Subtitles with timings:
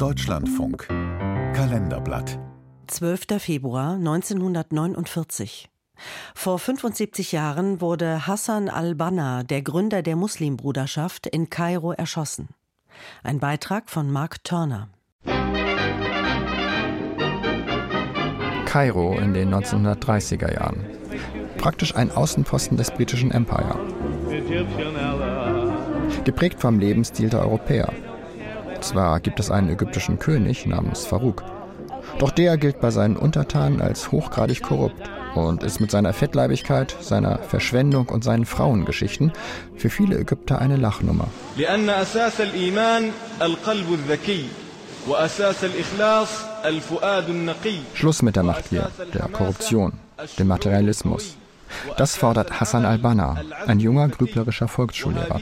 [0.00, 2.38] Deutschlandfunk Kalenderblatt
[2.86, 3.38] 12.
[3.38, 5.68] Februar 1949.
[6.34, 12.48] Vor 75 Jahren wurde Hassan al-Banna, der Gründer der Muslimbruderschaft, in Kairo erschossen.
[13.22, 14.88] Ein Beitrag von Mark Turner.
[18.64, 20.86] Kairo in den 1930er Jahren.
[21.58, 23.78] Praktisch ein Außenposten des britischen Empire.
[26.24, 27.92] Geprägt vom Lebensstil der Europäer.
[28.80, 31.42] Zwar gibt es einen ägyptischen König namens Farouk,
[32.18, 37.38] doch der gilt bei seinen Untertanen als hochgradig korrupt und ist mit seiner Fettleibigkeit, seiner
[37.38, 39.32] Verschwendung und seinen Frauengeschichten
[39.76, 41.28] für viele Ägypter eine Lachnummer.
[47.94, 49.92] Schluss mit der Machtgier, der Korruption,
[50.38, 51.36] dem Materialismus.
[51.96, 55.40] Das fordert Hassan al-Banna, ein junger, grüblerischer Volksschullehrer.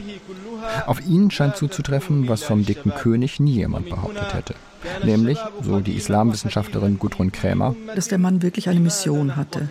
[0.85, 4.55] Auf ihn scheint zuzutreffen, was vom dicken König nie jemand behauptet hätte.
[5.03, 9.67] Nämlich, so die Islamwissenschaftlerin Gudrun Krämer, dass der Mann wirklich eine Mission hatte.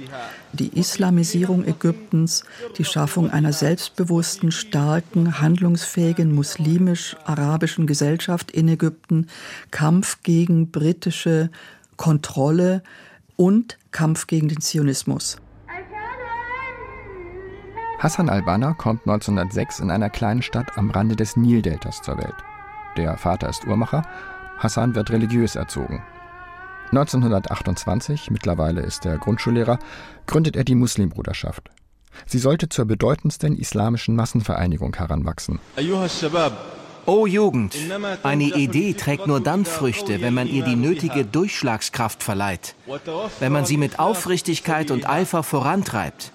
[0.53, 2.45] Die Islamisierung Ägyptens,
[2.77, 9.29] die Schaffung einer selbstbewussten, starken, handlungsfähigen muslimisch-arabischen Gesellschaft in Ägypten,
[9.71, 11.51] Kampf gegen britische
[11.97, 12.83] Kontrolle
[13.37, 15.39] und Kampf gegen den Zionismus.
[17.99, 22.35] Hassan al-Banna kommt 1906 in einer kleinen Stadt am Rande des Nildeltas zur Welt.
[22.97, 24.03] Der Vater ist Uhrmacher,
[24.57, 26.05] Hassan wird religiös erzogen.
[26.91, 29.81] 1928, mittlerweile ist er Grundschullehrer,
[30.27, 31.71] gründet er die Muslimbruderschaft.
[32.25, 35.59] Sie sollte zur bedeutendsten islamischen Massenvereinigung heranwachsen.
[37.05, 37.75] O Jugend,
[38.23, 42.77] eine Idee trägt nur dann Früchte, wenn man ihr die nötige Durchschlagskraft verleiht,
[43.41, 46.33] wenn man sie mit Aufrichtigkeit und Eifer vorantreibt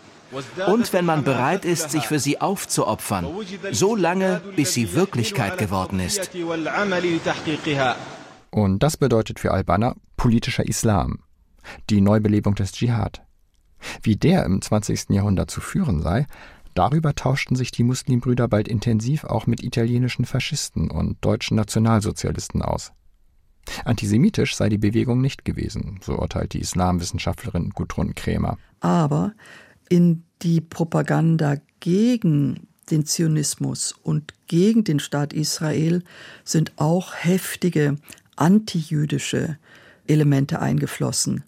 [0.68, 3.28] und wenn man bereit ist, sich für sie aufzuopfern,
[3.72, 6.32] so lange, bis sie Wirklichkeit geworden ist.
[8.52, 11.20] Und das bedeutet für Albaner politischer Islam,
[11.90, 13.24] die Neubelebung des Dschihad.
[14.02, 15.10] Wie der im 20.
[15.10, 16.28] Jahrhundert zu führen sei,
[16.74, 22.94] darüber tauschten sich die Muslimbrüder bald intensiv auch mit italienischen Faschisten und deutschen Nationalsozialisten aus.
[23.86, 28.58] Antisemitisch sei die Bewegung nicht gewesen, so urteilt die Islamwissenschaftlerin Gudrun Krämer.
[28.82, 29.34] Aber
[29.94, 36.02] in die Propaganda gegen den Zionismus und gegen den Staat Israel
[36.44, 37.98] sind auch heftige
[38.36, 39.60] antijüdische
[40.08, 41.44] Elemente eingeflossen.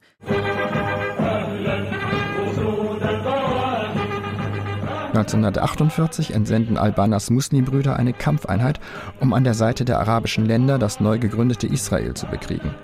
[5.16, 8.80] (1948) entsenden Albanas Muslimbrüder eine Kampfeinheit,
[9.20, 12.76] um an der Seite der arabischen Länder das neu gegründete Israel zu bekriegen.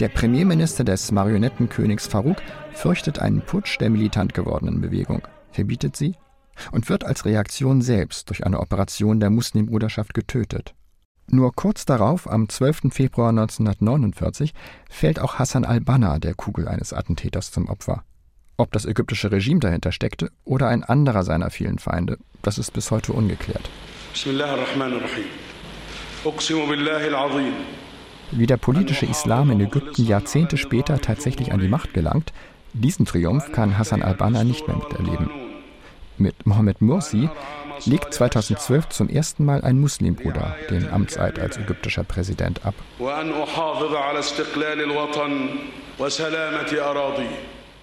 [0.00, 2.36] Der Premierminister des Marionettenkönigs Farouk
[2.72, 6.14] fürchtet einen Putsch der militant gewordenen Bewegung, verbietet sie
[6.72, 10.74] und wird als Reaktion selbst durch eine Operation der Muslimbruderschaft getötet.
[11.30, 12.90] Nur kurz darauf, am 12.
[12.90, 14.54] Februar 1949,
[14.88, 18.02] fällt auch Hassan al-Banna der Kugel eines Attentäters zum Opfer.
[18.56, 22.90] Ob das ägyptische Regime dahinter steckte oder ein anderer seiner vielen Feinde, das ist bis
[22.90, 23.68] heute ungeklärt.
[24.12, 25.26] Bismillahirrahmanirrahim.
[28.30, 32.32] Wie der politische Islam in Ägypten Jahrzehnte später tatsächlich an die Macht gelangt,
[32.72, 35.30] diesen Triumph kann Hassan al-Banna nicht mehr miterleben.
[36.18, 37.28] Mit Mohammed Mursi
[37.86, 42.74] legt 2012 zum ersten Mal ein Muslimbruder den Amtseid als ägyptischer Präsident ab.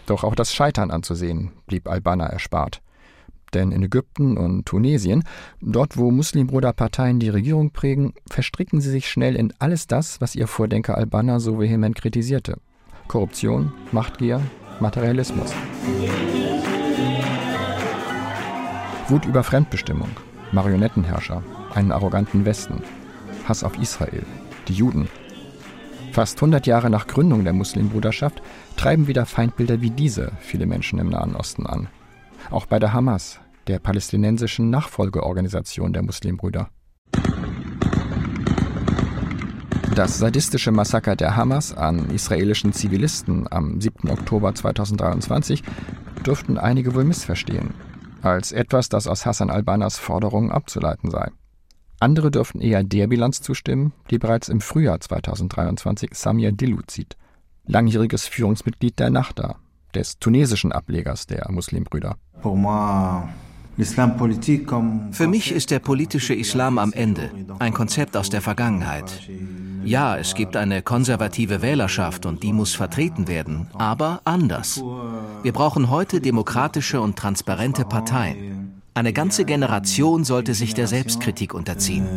[0.06, 2.82] Doch auch das Scheitern anzusehen blieb al-Banna erspart.
[3.56, 5.24] Denn in Ägypten und Tunesien,
[5.62, 10.48] dort wo Muslimbruderparteien die Regierung prägen, verstricken sie sich schnell in alles das, was ihr
[10.48, 12.58] Vordenker al-Banna so vehement kritisierte.
[13.08, 14.42] Korruption, Machtgier,
[14.82, 15.54] Materialismus.
[19.08, 20.10] Wut über Fremdbestimmung,
[20.52, 21.42] Marionettenherrscher,
[21.74, 22.84] einen arroganten Westen,
[23.48, 24.26] Hass auf Israel,
[24.68, 25.08] die Juden.
[26.12, 28.42] Fast 100 Jahre nach Gründung der Muslimbruderschaft
[28.76, 31.88] treiben wieder Feindbilder wie diese viele Menschen im Nahen Osten an.
[32.52, 36.70] Auch bei der Hamas, der palästinensischen Nachfolgeorganisation der Muslimbrüder.
[39.96, 44.10] Das sadistische Massaker der Hamas an israelischen Zivilisten am 7.
[44.10, 45.64] Oktober 2023
[46.26, 47.74] dürften einige wohl missverstehen,
[48.22, 51.32] als etwas, das aus Hassan al-Bannas Forderungen abzuleiten sei.
[52.00, 57.16] Andere dürften eher der Bilanz zustimmen, die bereits im Frühjahr 2023 Samir Dillu zieht,
[57.66, 59.56] langjähriges Führungsmitglied der Nachda,
[59.94, 62.18] des tunesischen Ablegers der Muslimbrüder.
[63.78, 67.30] Für mich ist der politische Islam am Ende,
[67.60, 69.30] ein Konzept aus der Vergangenheit.
[69.84, 74.82] Ja, es gibt eine konservative Wählerschaft und die muss vertreten werden, aber anders.
[75.44, 78.82] Wir brauchen heute demokratische und transparente Parteien.
[78.96, 82.08] Eine ganze Generation sollte sich der Selbstkritik unterziehen.